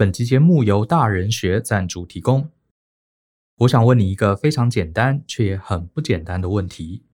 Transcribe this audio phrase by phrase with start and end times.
[0.00, 2.48] 本期节目由大人学赞助提供。
[3.58, 7.04] 我想问你一个非常简单却也很不简单的问题：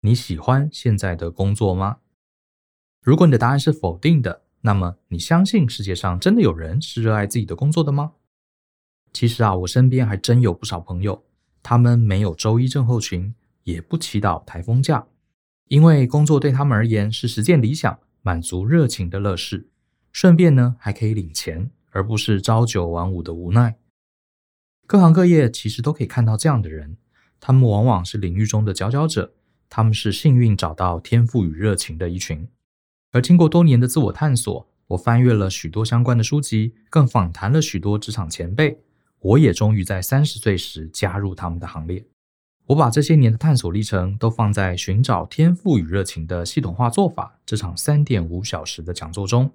[0.00, 1.98] 你喜欢现在的工作吗？
[3.00, 8.14] 如果你的答案是否定的，那么你相信世界上真的有人是热爱自己的工作的吗？
[9.12, 11.22] 其实啊，我身边还真有不少朋友，
[11.62, 13.32] 他们没有周一症候群，
[13.62, 15.06] 也不祈祷台风假，
[15.68, 19.68] 因为工作对他们而言是实践理想、满足热情的乐事。
[20.10, 23.76] 顺便呢，还可以领钱，而不是朝九晚五的无奈。
[24.86, 26.96] 各行各业其实都可以看到这样的人，
[27.40, 29.32] 他们往往是领域中的佼佼者，
[29.70, 32.46] 他们是幸运找到天赋与热情的一群。
[33.12, 38.78] 而经过多年的自我探索，我翻阅了许多相关的书籍，更访谈了许多职场前辈，
[39.20, 42.04] 我也终于在三十岁时加入他们的行列。
[42.66, 49.50] 我把这些年的探索历程都放在《寻找天赋与热情的系统化做法》这场三点五小时的讲座中。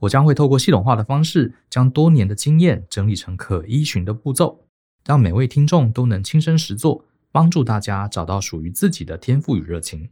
[0.00, 4.64] 我将会透过系统化的方式，将多年的经验整理成可依循的步骤，
[5.04, 10.10] 让每位听众都能亲身实作，帮助大家找到属于自己的天赋与热情。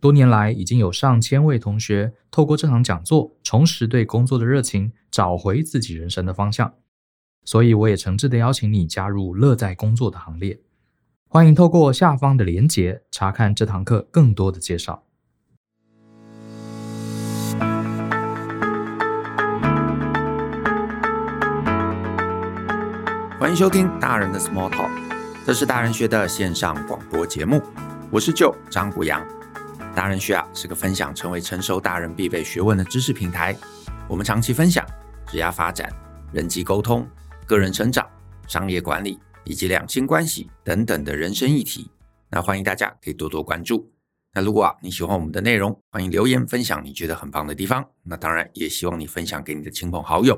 [0.00, 6.74] 多年来，已经有上千位同学透过这场讲座，重拾对工作的热情，找回自己人生的方向。
[7.44, 10.60] 所以，我也诚挚的邀请你加入乐在工作的行列。
[11.28, 15.05] 欢迎透过下方的连结，查看这堂课更多的介绍。
[23.46, 24.90] 欢迎收听大人的 Small Talk，
[25.46, 27.62] 这是大人学的线上广播节目。
[28.10, 29.24] 我是 Joe 张国洋。
[29.94, 33.56] 大人学啊是个分享成为成熟大人必备学问的知识平台。
[34.08, 34.84] 我们长期分享
[35.28, 35.88] 职业发展、
[36.32, 37.06] 人际沟通、
[37.46, 38.04] 个人成长、
[38.48, 41.88] 商业管理以及两性关系等等的人生议题。
[42.28, 43.88] 那欢迎大家可以多多关注。
[44.34, 47.86] 那如果啊你喜欢我们的内容，欢迎留言分享你觉得很棒的地方。
[48.02, 50.36] 那当然也希望你分享给你的亲朋好友。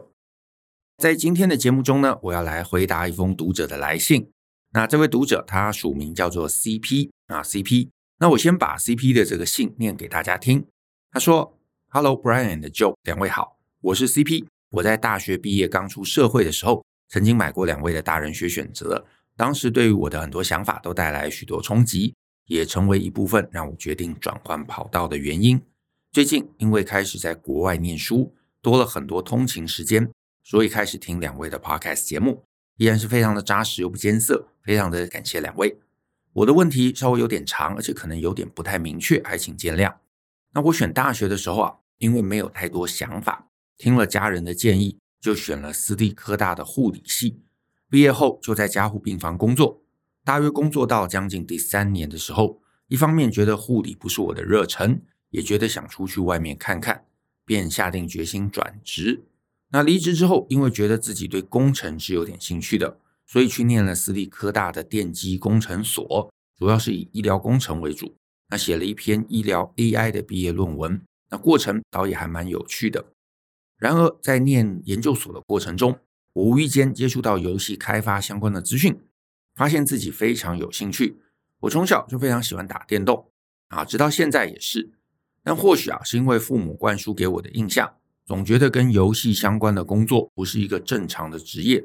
[0.99, 4.33] 在今天的节目中呢，我要来回答一封读者的来信。
[4.73, 7.91] 那这位读者他署名叫做 CP 啊 CP。
[8.19, 10.67] 那我先把 CP 的这个信念给大家听。
[11.13, 11.57] 他说
[11.87, 14.47] ：“Hello Brian and Joe，两位好，我是 CP。
[14.70, 19.07] 我在大学毕业刚出社会的时候，曾经买过两位的大人学选择，
[19.37, 22.13] 当时对于我的很多想法都带来许多冲击，
[22.47, 25.63] 也成为一部分让我决定转换跑道的原因。
[26.11, 30.11] 最近因为开始在国外念书，多了很多通勤时间。”
[30.48, 32.42] 所以开始听两位的 podcast 节目，
[32.79, 35.79] 依然是非常的扎实又不艰涩，非常的感谢两位。
[36.33, 39.97] 我的问题稍微有点长，而且可能有点不太明确，还请见谅。
[40.55, 47.42] 那我选大学的时候啊，因为没有太多想法，听了家人的建议，就选了私立科大的护理系。
[47.91, 49.83] 毕业后就在加护病房工作，
[50.25, 57.05] 大约工作到将近第三年的时候，一方面觉得护理不是我的热忱，也觉得想出去外面看看，
[57.45, 59.25] 便下定决心转职。
[59.70, 68.14] 那离职之后，因为觉得自己对工程是有点兴趣的，所以去念了私立科大的电机工程所，主要是以医疗工程为主。
[68.51, 73.12] 那写了一篇医疗 AI 的毕业论文，那过程倒也还蛮有趣的。
[73.77, 75.98] 然而在念研究所的过程中，
[76.33, 78.98] 我无意间接触到游戏开发相关的资讯，
[79.55, 81.20] 发现自己非常有兴趣。
[81.61, 83.30] 我从小就非常喜欢打电动
[83.68, 84.95] 啊，直到现在也是。
[85.45, 87.98] 但或许啊，是因为父母灌输给我的印象。
[88.28, 91.83] 总觉得跟游戏相关的工作不是一个正常的职业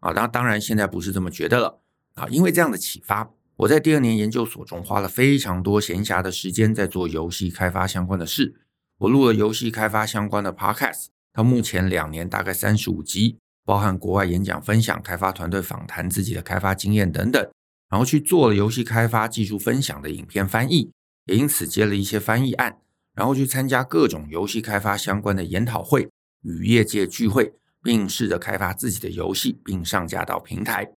[0.00, 1.80] 啊，当当然现在不是这么觉得了
[2.14, 8.56] 啊，因为这样的启发，我在第二年研究所中花了非常多闲暇的时间在做游戏开发相关的事。
[8.98, 17.40] 我录了游戏开发相关的 podcast，到目前两年大概三十五集，包含国外演讲分享、开发团队访谈自己的开发经验等等，
[17.88, 20.90] 然后去做了游戏开发技术分享的影片翻译，
[21.26, 22.78] 也因此接了一些翻译案。
[23.16, 26.08] 然后去参加各种游戏开发相关的研讨会
[26.42, 30.92] 与业界聚会，并试着开发自己的游戏，并上架到平台。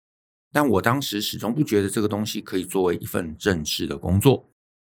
[0.50, 4.48] 但我当时始终不觉得这个东西可以作为一份正式的工作。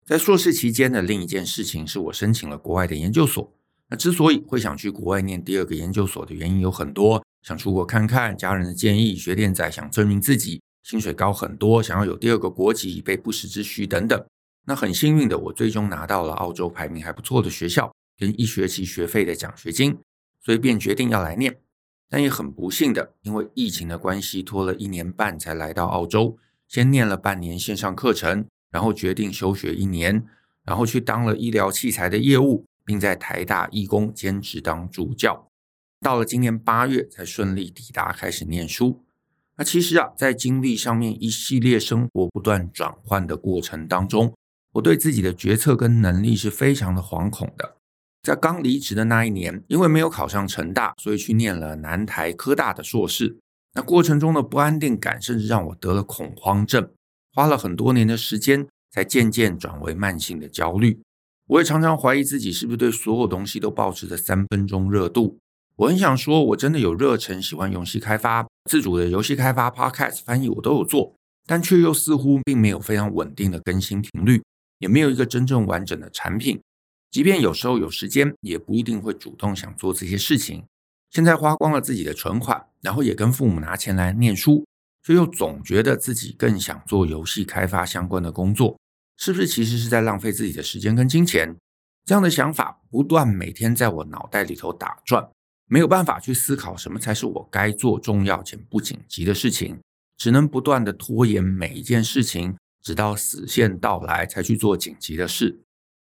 [0.06, 3.52] 在硕士期间的另一件事情是我申请了国外的研究所。
[3.88, 14.24] 那之所以会想去国外念第二个研究所的原因有很多，想出国看看，家人的建议，学电仔，想证明自己，薪水高很多，想要有第二个国籍以备不时之需等等。
[14.66, 19.98] 那很幸运的，我最终拿到了澳洲排名还不错的学校跟一学期学费的奖学金，
[20.40, 21.58] 所以便决定要来念。
[22.08, 26.36] 但也很不幸的，因为疫情的关系，拖了一年半才来到澳洲。
[26.68, 30.24] 先念了半年线上课程，然后决定休学一年，
[30.64, 35.48] 然后去当了医疗器材的业务，并在台大义工兼职当助教。
[36.00, 39.04] 到了今年八月才顺利抵达，开始念书。
[39.56, 44.34] 那其实啊，在经历上面一系列生活不断转换的过程当中。
[44.72, 47.76] 我对自己的决策跟能力是非常的惶恐的，
[48.22, 53.36] 在刚离职的那一年，因为没有考上成大，所以去念了南台科大的硕士。
[53.74, 56.90] 那过程中的不安定感，甚至让我得了恐慌症，
[57.32, 61.00] 花了很多年的时间，才渐渐转为慢性的焦虑。
[61.46, 65.38] 我也常常怀疑自己是不是对所有东西都保持着三分钟热度。
[65.76, 71.14] 我很想说，我真的有热忱，喜欢游戏开发，自主的游戏开发、Podcast 翻译我都有做，
[71.46, 74.42] 但却又似乎并没有非常稳定的更新频率，
[74.80, 76.60] 也没有一个真正完整的产品。
[77.12, 80.64] 即便有时候有时间，也不一定会主动想做这些事情。
[81.10, 84.64] 现在花光了自己的存款，然后也跟父母拿钱来念书，
[85.02, 88.78] 却又总觉得自己更想做游戏开发相关的工作，
[89.16, 91.56] 是不是其实是在浪费自己的时间跟金钱？
[92.04, 95.28] 这样的想法不断每天在我脑袋里头打转，
[95.66, 99.80] 没有办法去思考什么才是我该做重要且不紧急的事情，
[100.16, 105.60] 只能不断的拖延每一件事情，直到死线到来才去做紧急的事。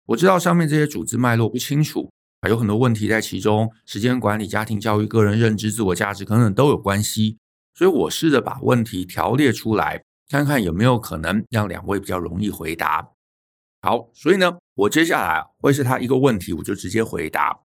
[0.08, 2.12] 我知道上面这些组织脉络不清楚
[2.42, 2.50] 啊。
[2.50, 7.38] 有很多问题在其中，时间管理、家庭教育、个人认知、自我价值等等都有关系。
[7.76, 13.10] 所以我试着把问题条列出来，看看有没有可能让两位比较容易回答。
[13.82, 17.62] 好，所以呢，我接下来会是他一个问题，我就直接回答。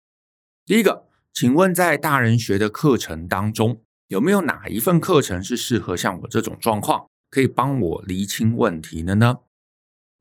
[0.66, 9.38] 第一个，请问在大人学的课程当中，有没有哪一份课程是适合像我这种状况，可以帮我厘清问题的呢？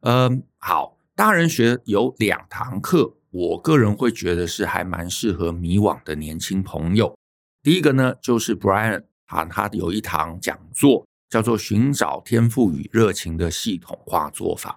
[0.02, 3.14] 嗯，好，大人学有两堂课。
[3.30, 7.16] 我个人会觉得是还蛮适合迷惘的年轻朋友。
[7.62, 14.72] 第一个呢，就是 Brian 啊，他有一堂讲座叫做《寻找天赋与热情的系统化做法》。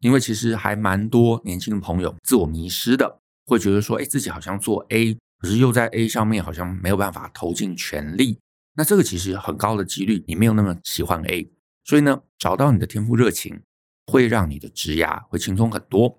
[0.00, 8.38] 因为其实还蛮多年轻的朋友自我迷失的，会觉得说，哎，自己好像做 A，可是又在 A 上面好像没有办法投尽全力。
[8.74, 11.50] 那这个其实很高的几率，你没有那么喜欢 A，
[11.88, 13.62] 所以呢，找到你的天赋热情，
[14.08, 16.18] 会让你的职涯会轻松很多。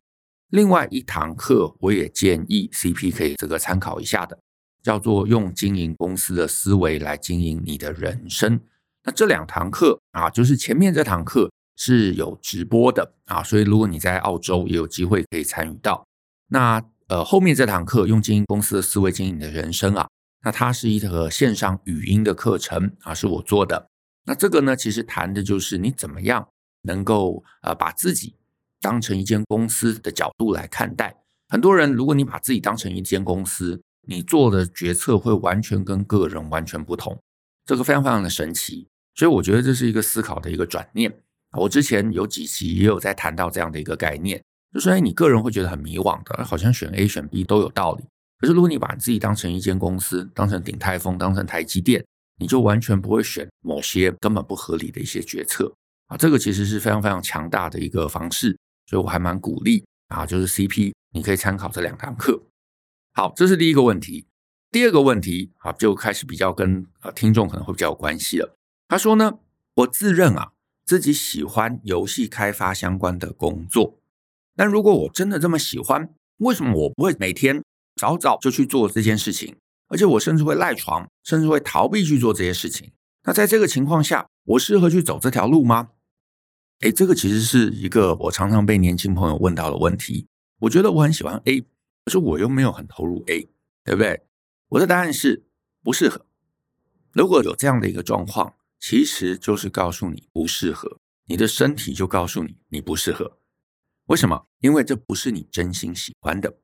[0.50, 4.40] 另外一堂课，我也建议 CP 可以这个参考一下的，
[4.82, 8.60] 叫做用经营公司的思维来经营你的人生。
[9.04, 16.04] 那这两堂课啊，就是前面这堂课是有直播的啊，所以如果你在澳洲也有机会可以参与到。
[16.48, 20.10] 那呃后面这堂课用经营公司的思维经营你的人生啊，
[20.44, 23.89] 那它是一个线上语音的课程啊，是我做的。
[24.30, 26.48] 那这个呢，其实谈的就是你怎么样
[26.84, 28.36] 能够呃把自己。
[28.82, 31.14] 当成一间公司的角度来看待，
[31.50, 37.20] 很多人，如果你把自己当成一间公司，你做的决策会完全跟个人完全不同，
[37.66, 38.88] 这个非常非常的神奇。
[39.16, 41.14] 所以我觉得这是一个思考的一个转念。
[41.58, 44.42] 我之前有几期也有在谈到这样的一个概念，
[44.74, 48.06] 就是哎，你个人会觉得很迷惘的，好像选 A 选 B 都有道理。
[48.40, 52.06] 可是如果你把自己当成一间公司，当成鼎泰丰，当成台积电，
[52.40, 55.74] 你就完全不会选某些根本不合理的一些决策
[56.08, 56.18] 啊。
[56.18, 58.58] 这个其实是非常非常强大的一个方式。
[58.88, 62.42] 所以我还蛮鼓励啊，就是 CP，你可以参考这两堂课。
[63.14, 64.26] 好，这是第一个问题。
[64.72, 68.56] 第二个问题啊，就开始比较跟呃听众可能会比较有关系了。
[68.88, 69.40] 他说呢，
[69.76, 70.54] 我自认啊
[70.86, 74.00] 自己喜欢游戏开发相关的工作，
[74.56, 77.64] 但如果我真的这么喜欢，为什么我不会每天
[77.96, 79.56] 早早就去做这件事情？
[79.90, 82.92] 而且我甚至会赖床，甚至会逃避去做这些事情。
[83.24, 85.90] 那在这个情况下，我适合去走这条路吗？
[86.80, 90.28] 哎，这个其实是一个我常常被年轻朋友问到的问题。
[90.60, 93.50] 我觉得我很喜欢 A，可是我又没有很投入 A，
[93.84, 94.22] 对不对？
[94.70, 95.44] 我的答案是
[95.84, 96.26] 不适合。
[97.12, 103.38] 如果有这样的一个状况，其实就是告诉你不适合，你的身体就告诉你你不适合。
[104.06, 104.46] 为什么？
[104.60, 106.58] 因为这不是你真心喜欢的。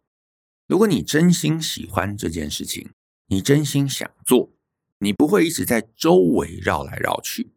[0.67, 2.91] 如果你真心喜欢这件事情，
[3.27, 4.51] 你真心想做，
[4.99, 7.51] 你不会一直在周围绕来绕去。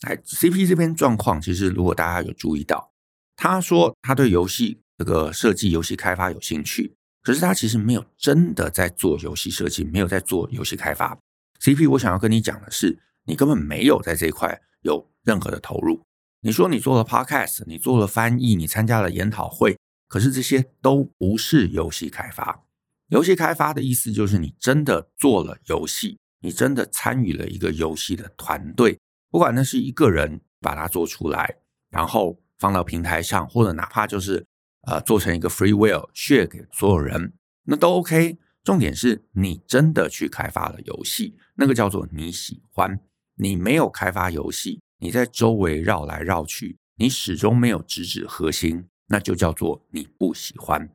[0.00, 2.92] 哎，CP 这边状况，其实如果大家有注意到，
[3.36, 11.18] 他说他对游戏这个设计、游戏开发有兴趣，可是他其实没有真的在做游戏设计，没有在做游戏开发。
[11.60, 16.02] CP，我想要跟你讲的是，你根本没有在这一块有任何的投入。
[16.40, 22.64] 你说你做了 Podcast，你做了翻译，你参加了研讨会，可是这些都不是游戏开发。
[23.08, 28.98] 游戏开发的意思就是你真的做了游戏，你真的参与了一个游戏的团队。
[29.30, 31.56] 不管那是一个人把它做出来，
[31.90, 34.46] 然后放到平台上，或者哪怕就是
[34.86, 37.34] 呃做成一个 freeware share 给所有人，
[37.64, 38.38] 那都 OK。
[38.62, 42.98] 重点是你真的去开发了游戏，那个叫做你喜欢。
[43.36, 50.88] 你没有开发游戏，你在周围绕来绕去，你始终没有直指核心，那就叫做你不喜欢。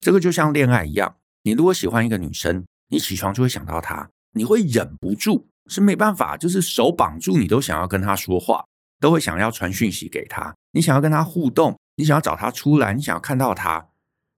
[0.00, 5.48] 这个就像恋爱一样，你如果喜欢一个女生，你起床就会想到她，你会忍不住。
[5.66, 8.64] 是没办法，就是手绑住你都想要跟她说话，
[8.98, 13.90] 都会想要传讯息给她，你想要跟她互动，你想要找她出来，你想要看到她，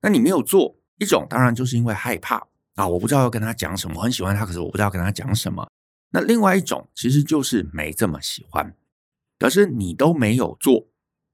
[0.03, 5.67] 那你没有做，一种当然就是因为害怕啊，我不知道要跟她讲什么，我很喜欢她，可是我不知道跟她讲什么。
[6.11, 8.77] 那另外一种其实就是没这么喜欢，
[9.39, 10.87] 可是你都没有做，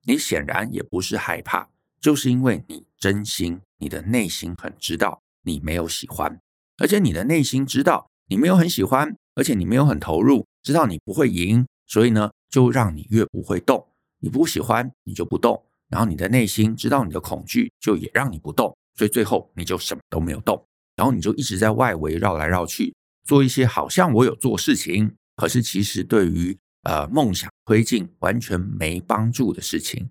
[0.05, 1.69] 你显然也不是害怕，
[2.01, 6.38] 就是因为你真心，你的内心很知道你没有喜欢，
[6.76, 13.85] 而且你的内心知道你没有很喜欢，而且你没有很投入，知道你不会赢，所以呢，就让你越不会动。
[14.21, 20.62] 你不喜欢，你就不动，然后你的内心知道你的恐惧，就也让你不动，所以最后你就什么都没有动，
[20.97, 22.95] 然后你就一直在外围绕来绕去。
[23.25, 30.11] 做一些好像我有做事情，可是其实对于呃梦想推进完全没帮助的事情。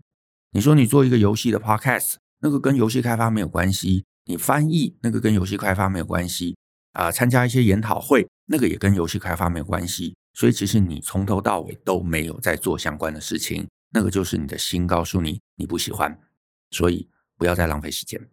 [0.51, 6.55] 你说你做一个游戏的 podcast，那个跟游戏开发没有关系；你翻译那个跟游戏开发没有关系；
[6.93, 10.15] 啊、参加一些研讨会，那个也跟游戏开发没有关系。
[10.33, 16.19] 所以其实你从头到尾都没有在做相关的事情，那个就是你的心告诉你你不喜欢，
[16.69, 18.29] 所以不要再浪费时间。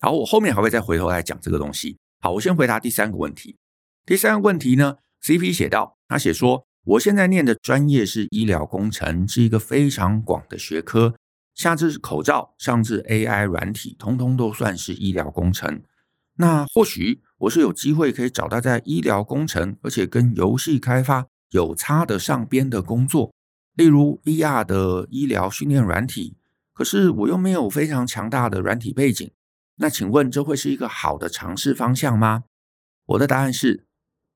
[0.00, 1.98] 好，我后面还会再回头来讲这个东西。
[2.20, 3.56] 好，我先回答第三个问题。
[4.04, 11.16] 第三个问题呢，CP 写道，他写说，我现在念的专业是医疗工程，是一个非常广的学科，
[11.56, 15.82] 下至口罩，上至 AI 软体，通通都算是医疗工程。
[16.36, 23.34] 那或许我是有机会可以找到在医疗工程，而且跟游戏开发有插得上边的工作，
[23.74, 26.36] 例如 VR 的医疗训练软体。
[26.72, 29.32] 可是我又没有非常强大的软体背景，
[29.76, 32.44] 那请问这会是一个好的尝试方向吗？
[33.06, 33.86] 我的答案是。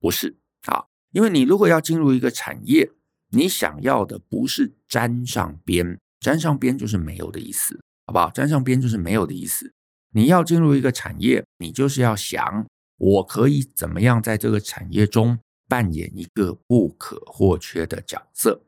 [0.02, 2.90] 不是啊，因为你如果要进入一个产业，
[3.32, 8.30] 你想要的不是沾上边，沾上边就是没有的意思，好不好？
[8.30, 9.72] 沾上边就是没有的意思。
[10.12, 12.66] 你要进入一个产业，你就是要想，
[12.98, 18.62] 我可以怎么样在这个产业中扮演一个不可或缺的角色。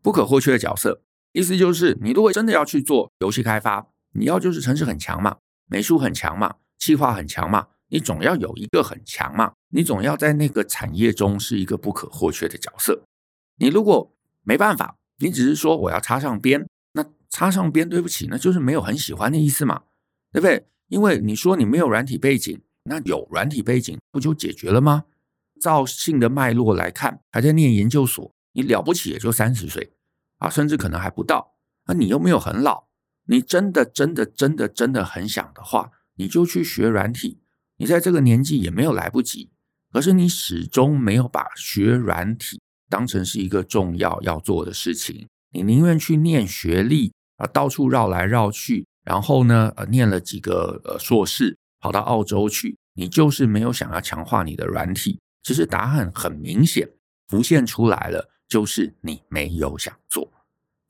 [0.00, 5.36] 不可或缺的角色，意思就是，你如果真的要去做游戏开发，你要就是城市很强嘛，
[5.66, 7.68] 美术很强嘛，企划很强嘛。
[7.90, 13.04] 你总要有一个很强嘛，你总要在那个产业中是一个不可或缺的角色。
[13.56, 19.82] 你如果没办法，你只是说我要插上边，那插上边，对不起，那就是没有很喜欢的意思嘛，
[20.32, 20.66] 对不对？
[20.88, 25.04] 因为你说你没有软体背景，那有软体背景不就解决了吗？
[25.60, 29.92] 照性的脉络来看，还在念研究所，你了不起也就三十岁
[30.38, 31.56] 啊，甚至可能还不到。
[31.86, 32.84] 那你又没有很老，
[33.26, 37.40] 你真的真的真的真的很想的话，你就去学软体。
[37.78, 39.50] 你在这个年纪也没有来不及，
[39.92, 45.28] 可是你始终没有把学软体当成是一个重要要做的事情。
[45.52, 55.18] 你宁愿去念学历啊，到处绕来绕去，然后呢，呃，念了几个呃硕士，跑到澳洲去，你就是没有想要强化你的软体。
[55.42, 56.88] 其实答案很明显
[57.28, 60.30] 浮现出来了，就是你没有想做。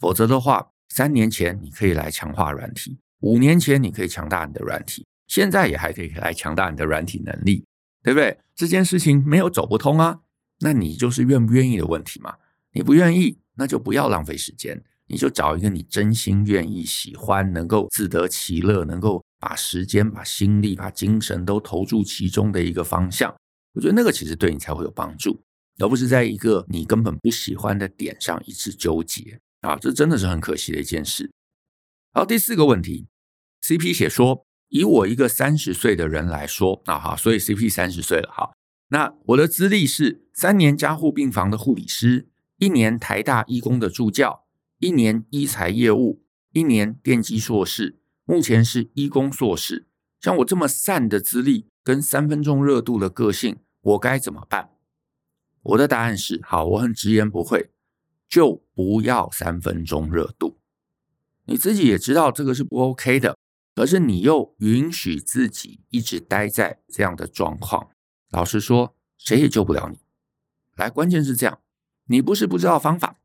[0.01, 5.07] 否则的话，三年前你可以来强化软体，五年前你可以强大你的软体。
[5.29, 7.65] 现在也还可以来强大你的软体能力，
[8.03, 8.39] 对不对？
[8.57, 10.21] 这件事情没有走不通啊，
[10.61, 12.37] 那你就是愿不愿意的问题嘛。
[12.73, 23.35] 你不愿意，那就不要浪费时间，你就找一个你真心愿意、喜欢、能够自得其乐、能够把时间、把心力、把精神都投注其中的一个方向。
[23.75, 25.41] 我觉得那个其实对你才会有帮助，
[25.79, 31.31] 而不是在一个你根本不喜欢的点上一直纠结啊，这真的是很可惜的一件事。
[32.13, 33.07] 好，第四个问题
[33.63, 34.45] ，CP 写说。
[34.71, 38.53] 以我一个三十岁的人来说，啊好，所以 CP 三十岁了，哈，
[38.89, 44.47] 那我的资历是三年加护病房的护理师，一年台大医工的助教，
[44.79, 49.87] 一年医材业务，一年电机硕士，目前是医工硕士。
[50.21, 54.71] 像我这么散的资历跟三分钟热度的个性，我该怎么办？
[55.63, 57.71] 我的答案是，好，我很直言不讳，
[58.29, 60.59] 就不要三分钟热度。
[61.45, 63.37] 你自己也知道这个是不 OK 的。
[63.75, 67.91] 可是你又允许自己一直待在这样的状况，
[68.31, 69.99] 老实说，谁也救不了你。
[70.77, 71.61] 来，关键是这样，
[72.07, 73.19] 你不是不知道方法，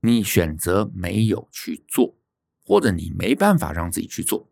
[0.00, 2.16] 你选择没有去做，
[2.64, 4.50] 或者你没办法让自己去做。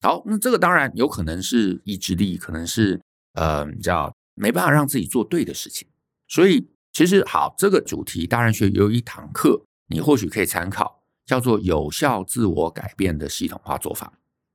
[0.00, 3.00] 好，那这个当然有可能是意志力，可能是
[3.32, 5.88] 呃，叫没办法让自己做对的事情。
[6.28, 14.12] 所以，其实好，这个主题大人学有一堂课，你或许可以参考，叫做有效自我改变的系统化做法。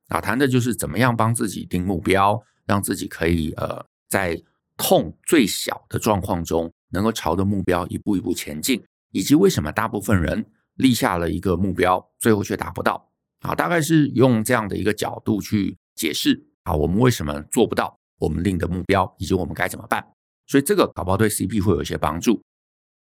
[0.08, 4.42] 啊，谈的就是怎么样帮自己定目标，让自己可以呃在
[4.80, 8.82] 痛最小的状况中，能够朝着目标一步一步前进，
[9.12, 10.44] 以及为什么大部分人
[10.76, 13.12] 立下了一个目标，最后却达不到。
[13.42, 20.04] 啊，大概是用这样的一个角度去解释啊，我们为什么做不到我们定的目标，以及我们该怎么办。
[20.48, 22.42] 所以这个搞不好对 CP 会有一些帮助。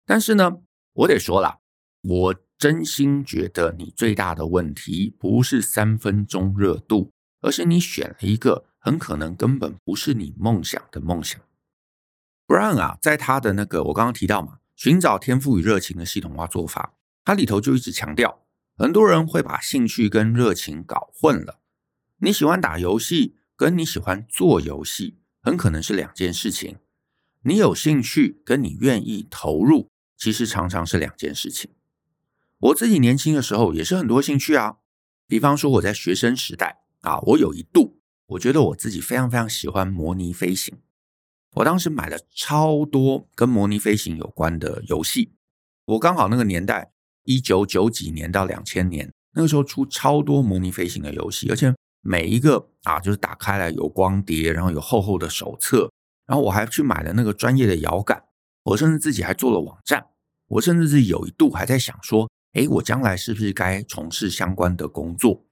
[0.04, 0.58] 但是呢，
[0.92, 1.60] 我得说了，
[2.02, 2.34] 我。
[2.58, 11.40] 真心觉得你最大的问题不是三分钟热度，而是你选了一个很可能根本不是你梦想的梦想。
[12.48, 21.60] Brian 啊，在他的那个我刚刚提到嘛，寻找天赋与热情的系统化做法，他里头就一直强调，很多人会把兴趣跟热情搞混了。
[22.20, 26.78] 你喜欢打游戏，跟你喜欢做游戏，很可能是两件事情。
[27.42, 31.72] 你有兴趣，跟你愿意投入，其实常常是两件事情。
[32.60, 34.78] 我自己年轻的时候也是很多兴趣啊，
[35.26, 40.78] 比方说我在学生时代啊，我有一度我觉得我自己非常非常喜欢模拟飞行，
[41.58, 45.32] 我当时买了超多跟模拟飞行有关的游戏。
[45.86, 46.92] 我刚好那个年代，
[47.24, 55.90] 一九九几年到两千年，那个时候出超多模拟飞行的游戏，而且每一个啊，就是打开来有光碟，然后有厚厚的手册，
[56.26, 58.22] 然后我还去买了那个专业的摇杆，
[58.62, 60.06] 我甚至自己还做了网站，
[60.46, 62.28] 我甚至是有一度还在想说。
[62.52, 65.44] 哎，我将来是不是该从事相关的工作？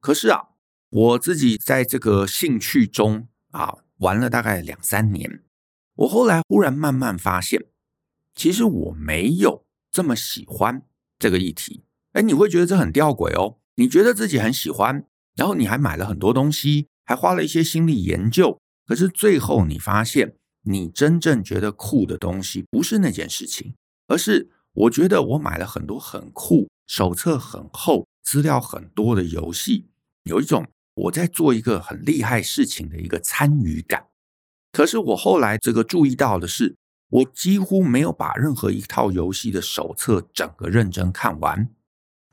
[0.00, 0.48] 可是啊，
[0.90, 5.42] 我自己在这个兴趣中啊玩了大概两三年，
[5.94, 7.66] 我后来忽然慢慢发现，
[8.34, 10.82] 其实我没有这么喜欢
[11.18, 11.84] 这个议题。
[12.12, 13.58] 哎，你会觉得这很吊诡哦。
[13.76, 23.74] 你觉得自己很喜欢，然后你还买了很多东西，还花了一些心力研究，可是最后你发现，你真正觉得酷的东西不是那件事情，
[24.08, 24.50] 而是。
[24.76, 29.88] 我觉得我买了很多很酷、手册很厚、资料很多的游戏，
[30.24, 34.06] 有一种我在做一个很厉害事情的一个参与感。
[34.72, 36.76] 可是我后来这个注意到的是，
[37.08, 41.68] 我几乎没有把任何一套游戏的手册整个认真看完，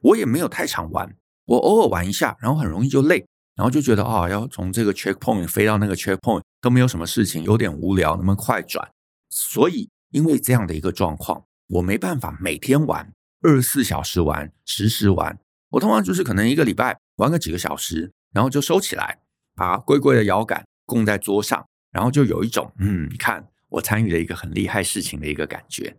[0.02, 1.16] 我也没有太常玩，
[1.46, 8.92] 我偶尔玩一下，然后很容易就累，然后就觉得啊、要从这个 checkpoint 飞到那个 checkpoint 都没有什么事情，有点无聊，能不能快转？
[9.30, 11.46] 所以因为这样的一个状况。
[11.70, 15.40] 我没办法每天玩，二十四小时玩，实时玩。
[15.72, 19.22] 我通常就是可能一个礼拜玩个几个小时，然后就收起来，
[19.56, 25.98] 把贵贵的摇杆供在桌上，然后就有一种嗯，你看我参与了一个很厉害事情的一个感觉。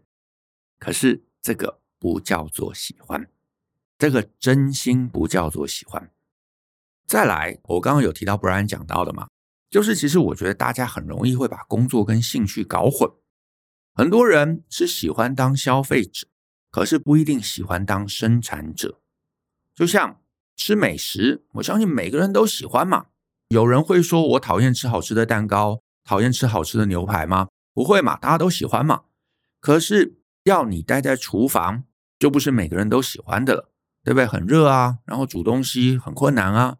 [0.79, 3.31] 可是这个不叫做喜欢，
[3.97, 6.11] 这个真心不叫做喜欢。
[7.07, 9.29] 再来，我刚刚有提到 Brian 讲到的嘛，
[9.71, 13.11] 就是其实我觉得大家很容易会把工作跟兴趣搞混。
[13.95, 16.27] 很多人是喜欢当消费者，
[16.71, 19.01] 可是不一定喜欢当生产者。
[19.75, 20.21] 就像
[20.57, 23.07] 吃美食，我相信每个人都喜欢嘛。
[23.49, 27.49] 有人会说我讨厌吃好吃的蛋糕，讨厌吃好吃的牛排吗？
[27.73, 29.03] 不会嘛，大家都喜欢嘛。
[29.61, 31.85] 可是要你待在厨房，
[32.19, 34.27] 就不是每个人都喜欢的了，对不对？
[34.27, 36.77] 很热啊，然后煮东西很困难啊。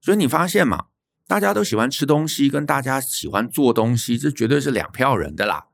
[0.00, 0.86] 所以你发现嘛，
[1.26, 5.68] 大家都喜欢吃东西，跟大家喜欢做东西，这绝对是两票人的啦。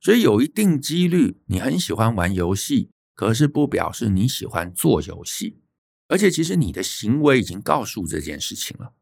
[0.00, 5.60] 所以有一定几率，你很喜欢玩游戏，可是不表示你喜欢做游戏。
[6.08, 8.92] 而且其实你的行为已经告诉这件事情了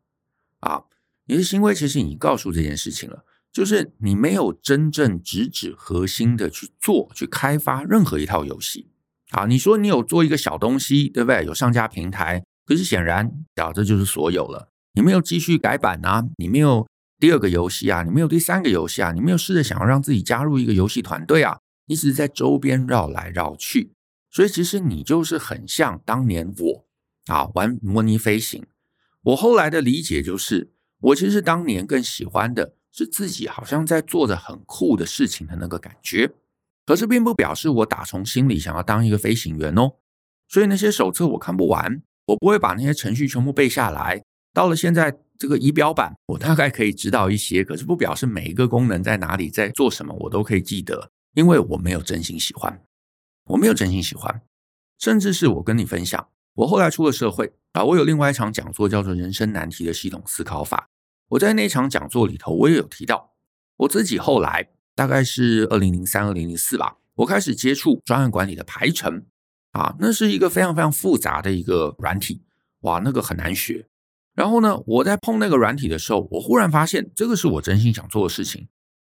[0.61, 0.85] 啊，
[1.27, 8.91] 你的行为其实已经告诉这件事情了，就是你没有真正直指核心的去做、去开发任何一套游戏。
[9.31, 11.45] 啊，你说你有做一个小东西，对不对？
[11.45, 14.69] 有上架平台，可是显然，啊，这就是所有了。
[14.93, 16.87] 你没有继续改版啊，你没有。
[17.19, 23.95] 第二个游戏啊，你没有第三个游戏啊，你没有试着想要让自己加入一个游戏团队啊，你只是在周边绕来绕去，
[24.31, 26.86] 所以其实你就是很像当年我
[27.27, 28.65] 啊玩模拟飞行。
[29.23, 36.33] 我后来的理解就是，我其实当年更喜欢的是自己好像在做着很酷的事情的那个感觉，
[36.85, 39.93] 可是并不表示我打从心里想要当一个飞行员哦。
[40.49, 44.23] 所以那些手册我看不完，我不会把那些程序全部背下来。
[44.53, 45.19] 到了现在。
[45.39, 52.83] 这个仪表板我大概可以知道一些，可是不表示每一个功能在哪里，在做什么，我都可以记得，因为我没有真心喜欢，
[53.49, 54.41] 我没有真心喜欢，
[54.99, 60.89] 甚至是我跟你分享，我后来出了社会啊，我有另外一场讲座叫做《人生难题的系统思考法》，
[61.29, 63.35] 我在那场讲座里头，我也有提到，
[63.77, 69.27] 我自己后来大概是二零零三、二零零四吧，我开始接触专案管理的排程
[69.73, 72.43] 啊，那是一个非常非常复杂的一个软体，
[72.81, 73.87] 哇，那个很难学。
[74.35, 78.69] 然后呢，我在碰那个软体的时候，我忽然发现这个是我真心想做的事情，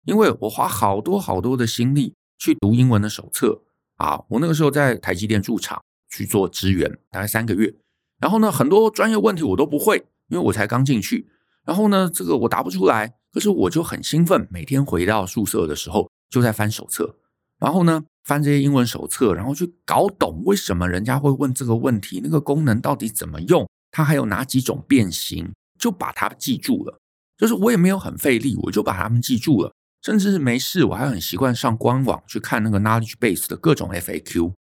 [0.06, 3.62] 因为我花好多好多的心力去读英文的手册
[3.98, 4.24] 啊。
[4.30, 7.74] 我那个时候在台积电驻厂去做支援，大概三个月。
[8.20, 11.28] 然后呢，很多专业问题我都不会，因为我才刚进去。
[11.66, 17.16] 然后呢，这个我答不出来，可是我就很兴奋，每天回到宿舍的时候就在翻手册，
[17.60, 23.68] 然后呢，翻这些英文手册，然后去搞懂为什么人家会问这个问题，那个功能到底怎么用。
[23.92, 27.00] 它还有哪几种变形，就把它记住了。
[27.38, 29.74] 就是我也没有很费力，我就把它们记住了。
[30.02, 34.54] 甚至是没事，我还很习惯上官网去看那个 knowledge base 的各种 FAQ。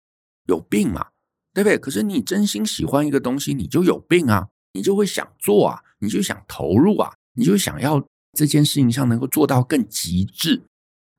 [0.48, 1.08] 有病嘛？
[1.54, 1.78] 对不对？
[1.78, 10.64] 可是你真心喜欢一个东西，你就有病啊，你就会想做啊，你就想投入啊，你就想要这件事情上能够做到更极致。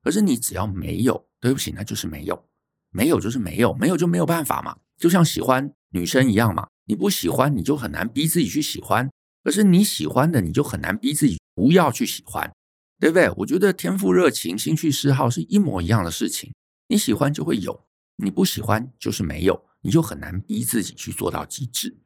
[0.02, 2.44] 可是你只要没有，对不起，那就是没有，
[2.90, 4.76] 没有就是没有，没有就没有办法嘛。
[4.98, 9.10] 就像喜欢女生一样嘛，你不喜欢，你就很难逼自己去喜欢。
[9.44, 12.52] 可是你喜欢的，你就很难逼自己不要去喜欢，
[13.00, 13.28] 对不对？
[13.38, 16.52] 我觉得天赋、热情、兴趣、嗜好是一模一样的事情。
[16.88, 17.84] 你喜欢就会有，
[18.16, 21.98] 你不喜欢就是没有，你就很难逼自己去做到极致。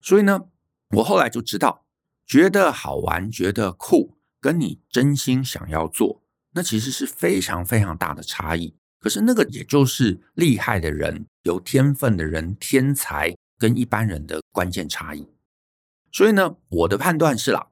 [0.00, 0.48] 所以呢，
[0.96, 1.86] 我后来就知道，
[2.26, 8.74] 觉得好玩、觉得酷，跟你真心想要做，那其实是非常非常大的差异。
[8.98, 15.26] 可是那个也就是厉害的人、有天分的人、天才跟一般人的关键差异。
[16.12, 17.68] 所以呢，我的判断是啦，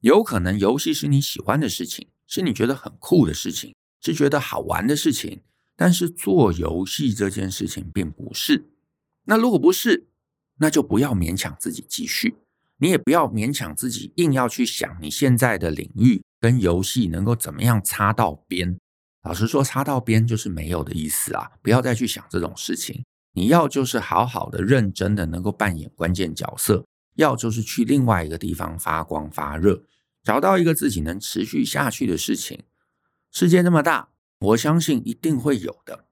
[0.00, 5.42] 有可能游戏是你喜欢的事情，是你觉得很酷的事情，是觉得好玩的事情，
[5.76, 8.71] 但是做游戏这件事情并不是。
[9.24, 10.08] 那如果不是，
[10.58, 12.36] 那就不要勉强自己继续，
[12.78, 18.76] 你也不要勉强自己硬要去想你现在的领域跟游戏能够怎么样擦到边。
[19.22, 21.52] 老实说，擦到边就是没有的意思啊！
[21.62, 23.04] 不要再去想这种事情。
[23.34, 29.84] 你要就是好好的、认真的能够扮演关键角色，要就是去另外一个地方发光发热，
[30.24, 32.64] 找到一个自己能持续下去的事情。
[33.30, 34.08] 世界那么大，
[34.40, 36.06] 我相信一定会有的。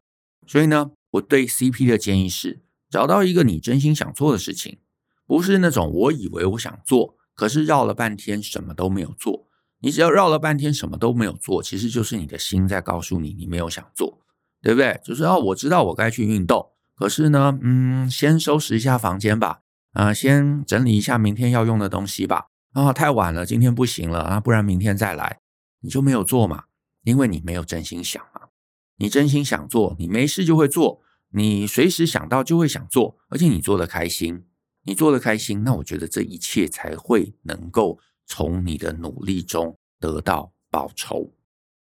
[0.47, 2.61] 所以呢，我对 CP 的建议是。
[2.91, 4.79] 找到一个你真心想做的事情，
[5.27, 9.47] 不是那种我以为我想做，可是绕了半天什么都没有做。
[9.83, 14.21] 你只要绕了半天什么都没有做，其实就是你的心在告诉你，你没有想做，
[14.61, 15.01] 对不对？
[15.03, 19.61] 就是哦，我知道我该去运动，可是呢，嗯，先收拾一下房间吧，
[19.93, 22.49] 啊、先整理一下明天要用的东西吧。
[22.73, 25.41] 啊、太晚了，今天不行了啊，不然明天再来。
[25.81, 26.65] 你就没有做嘛，
[27.05, 28.49] 因为你没有真心想嘛。
[28.97, 31.01] 你真心想做，你没事就会做。
[31.33, 34.47] 你随时想到就会想做，而且你做得开心，
[34.85, 41.33] 你做得开心，那我觉得这一切才会能够从你的努力中得到报酬。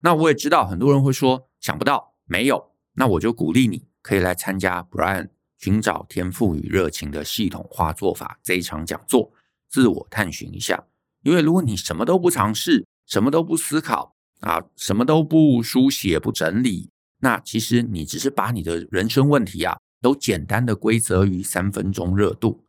[0.01, 9.31] 那我也知道很多人会说想不到，没有，那我就鼓励你可以来参加 Brian 寻找天赋与热情的系统化做法这一场讲座，
[9.69, 10.87] 自我探寻一下。
[11.23, 16.89] 因为如果你什么都不尝试，什么都不思考啊，什么都不书写不整理。
[17.21, 22.65] 那其实你只是把你的人生问题啊，都简单的归责于三分钟热度。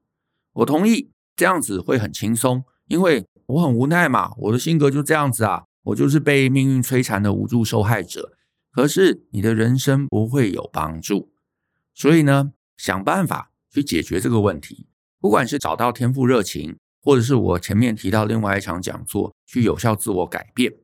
[0.52, 8.36] 我同意这样子会很轻松，因为我很无奈嘛，我的性格就这样子啊，我就是被命运摧残的无助受害者。
[8.70, 11.32] 可是你的人生不会有帮助，
[11.94, 14.86] 所以呢，想办法去解决这个问题，
[15.18, 20.74] 不管是找到天赋热情，或者是我前面提到另外一场讲座，去有效自我改变。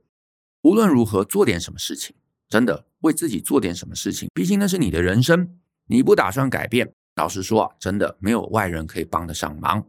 [0.63, 2.17] 无论如何，做点什么事情。
[2.49, 5.49] 真的为自己做点什么事情，毕竟那是你的人生，
[5.87, 9.85] 你不打算改变，老实说啊，真的没有外人可以帮得上忙。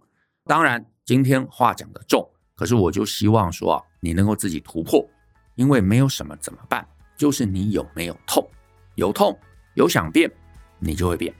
[0.45, 5.07] 当然，今天话讲得重，可是我就希望说啊，你能够自己突破，
[5.55, 8.47] 因为没有什么怎么办，就是你有没有痛，
[8.95, 9.37] 有痛
[9.75, 10.31] 有想变，
[10.79, 11.33] 你就会变。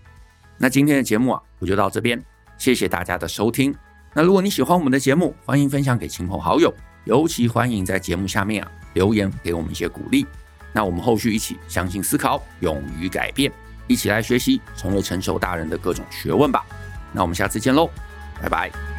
[0.58, 2.24] 那今天的节目啊，我就到这边，
[2.58, 3.74] 谢谢大家的收听。
[4.14, 6.74] 那如果你喜欢我们的节目，欢迎分享给亲朋好友，
[7.06, 10.26] 尤其欢迎在节目下面啊留言给我们一些鼓励。
[10.72, 13.52] 那我们后续一起相信思考，勇于改变，
[13.88, 16.66] 一起来学习成为成熟大人的各种学问吧。
[17.12, 17.90] 那我们下次见喽，
[18.42, 18.99] 拜拜。